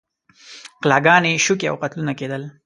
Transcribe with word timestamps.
غلاګانې، 0.83 1.33
شوکې 1.45 1.67
او 1.71 1.77
قتلونه 1.83 2.13
کېدل. 2.19 2.43